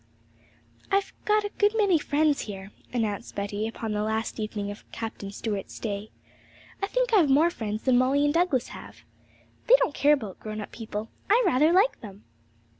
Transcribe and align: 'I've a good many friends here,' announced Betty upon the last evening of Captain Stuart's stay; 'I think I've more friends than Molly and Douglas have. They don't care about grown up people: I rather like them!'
'I've 0.91 1.13
a 1.45 1.49
good 1.59 1.77
many 1.77 1.99
friends 1.99 2.41
here,' 2.49 2.71
announced 2.91 3.35
Betty 3.35 3.67
upon 3.67 3.91
the 3.91 4.01
last 4.01 4.39
evening 4.39 4.71
of 4.71 4.83
Captain 4.91 5.29
Stuart's 5.29 5.75
stay; 5.75 6.09
'I 6.81 6.87
think 6.87 7.13
I've 7.13 7.29
more 7.29 7.51
friends 7.51 7.83
than 7.83 7.99
Molly 7.99 8.25
and 8.25 8.33
Douglas 8.33 8.69
have. 8.69 9.03
They 9.67 9.75
don't 9.75 9.93
care 9.93 10.13
about 10.13 10.39
grown 10.39 10.59
up 10.59 10.71
people: 10.71 11.09
I 11.29 11.43
rather 11.45 11.71
like 11.71 12.01
them!' 12.01 12.23